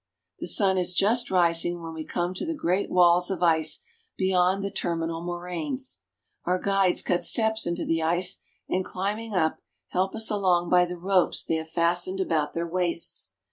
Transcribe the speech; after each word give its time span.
The 0.39 0.47
sun 0.47 0.79
is 0.79 0.95
just 0.95 1.29
rising 1.29 1.79
when 1.79 1.93
we 1.93 2.03
come 2.03 2.33
to 2.33 2.43
the 2.43 2.55
great 2.55 2.89
walls 2.89 3.29
of 3.29 3.43
ice 3.43 3.83
beyond 4.17 4.63
the 4.63 4.71
terminal 4.71 5.23
moraines. 5.23 5.99
Our 6.43 6.57
guides 6.57 7.03
cut 7.03 7.21
steps 7.21 7.67
into 7.67 7.85
the 7.85 8.01
ice, 8.01 8.39
and 8.67 8.83
climbing 8.83 9.35
up, 9.35 9.59
help 9.89 10.15
us 10.15 10.31
along 10.31 10.69
by 10.69 10.85
the 10.85 10.97
ropes 10.97 11.45
they 11.45 11.57
have 11.57 11.69
fastened 11.69 12.19
about 12.19 12.55
their 12.55 12.67
waists. 12.67 13.33